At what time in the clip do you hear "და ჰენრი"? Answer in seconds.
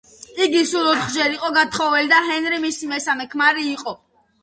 2.17-2.61